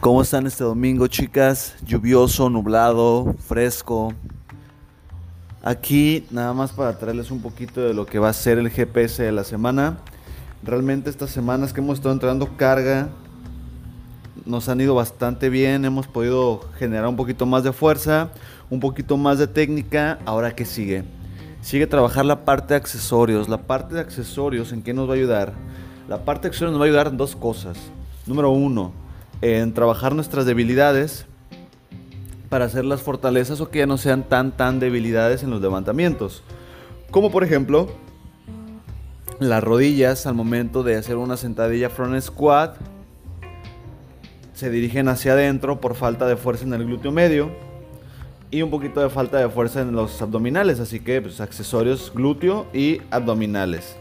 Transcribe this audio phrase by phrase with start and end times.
[0.00, 1.74] ¿Cómo están este domingo, chicas?
[1.84, 4.14] Lluvioso, nublado, fresco.
[5.60, 9.24] Aquí nada más para traerles un poquito de lo que va a ser el GPS
[9.24, 9.98] de la semana.
[10.62, 13.08] Realmente estas semanas que hemos estado entrando carga
[14.46, 18.30] nos han ido bastante bien, hemos podido generar un poquito más de fuerza,
[18.70, 20.20] un poquito más de técnica.
[20.24, 21.02] Ahora qué sigue?
[21.60, 23.48] Sigue trabajar la parte de accesorios.
[23.48, 25.54] La parte de accesorios, ¿en qué nos va a ayudar?
[26.08, 27.76] La parte de accesorios nos va a ayudar en dos cosas.
[28.28, 28.92] Número uno,
[29.42, 31.26] en trabajar nuestras debilidades
[32.48, 36.42] para hacer las fortalezas o que ya no sean tan tan debilidades en los levantamientos.
[37.10, 37.88] Como por ejemplo,
[39.38, 42.76] las rodillas al momento de hacer una sentadilla front squat
[44.54, 47.50] se dirigen hacia adentro por falta de fuerza en el glúteo medio
[48.50, 52.66] y un poquito de falta de fuerza en los abdominales, así que pues, accesorios glúteo
[52.72, 53.96] y abdominales.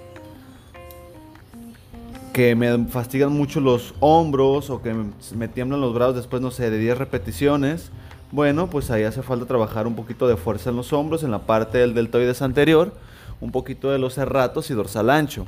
[2.38, 6.70] Que me fastigan mucho los hombros o que me tiemblan los brazos después, no sé,
[6.70, 7.90] de 10 repeticiones.
[8.32, 11.48] Bueno, pues ahí hace falta trabajar un poquito de fuerza en los hombros, en la
[11.48, 12.93] parte del deltoides anterior,
[13.41, 15.48] un poquito de los serratos y dorsal ancho.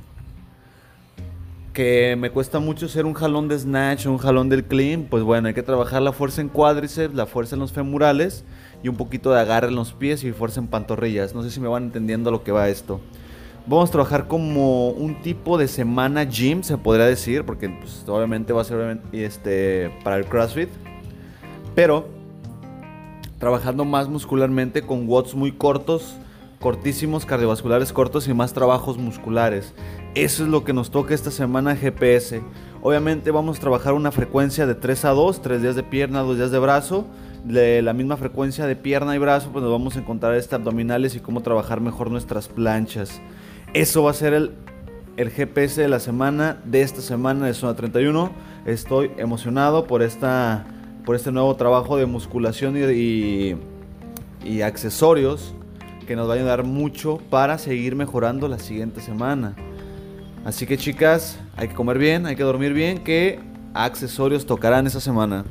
[1.74, 5.48] Que me cuesta mucho hacer un jalón de snatch, un jalón del clean, pues bueno,
[5.48, 8.44] hay que trabajar la fuerza en cuádriceps, la fuerza en los femorales
[8.82, 11.36] y un poquito de agarre en los pies y fuerza en pantorrillas.
[11.36, 13.00] No sé si me van entendiendo lo que va esto.
[13.70, 18.52] Vamos a trabajar como un tipo de semana gym, se podría decir, porque pues, obviamente
[18.52, 20.70] va a ser este, para el CrossFit.
[21.76, 22.08] Pero
[23.38, 26.16] trabajando más muscularmente con watts muy cortos,
[26.60, 29.76] cortísimos, cardiovasculares cortos y más trabajos musculares.
[30.16, 32.42] Eso es lo que nos toca esta semana GPS.
[32.82, 36.38] Obviamente vamos a trabajar una frecuencia de 3 a 2, 3 días de pierna, 2
[36.38, 37.06] días de brazo
[37.46, 41.20] la misma frecuencia de pierna y brazo, pues nos vamos a encontrar este abdominales y
[41.20, 43.22] cómo trabajar mejor nuestras planchas.
[43.74, 44.52] Eso va a ser el,
[45.16, 48.32] el GPS de la semana, de esta semana de Zona 31.
[48.66, 50.66] Estoy emocionado por, esta,
[51.06, 53.56] por este nuevo trabajo de musculación y,
[54.44, 55.54] y accesorios
[56.08, 59.54] que nos va a ayudar mucho para seguir mejorando la siguiente semana.
[60.46, 63.40] Así que chicas, hay que comer bien, hay que dormir bien, que
[63.76, 65.46] accesorios tocarán esta semana.